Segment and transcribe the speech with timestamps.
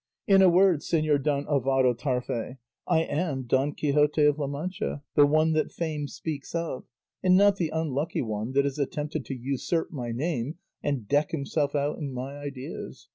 [0.25, 2.57] In a word, Señor Don Alvaro Tarfe,
[2.87, 6.85] I am Don Quixote of La Mancha, the one that fame speaks of,
[7.21, 11.75] and not the unlucky one that has attempted to usurp my name and deck himself
[11.75, 13.09] out in my ideas.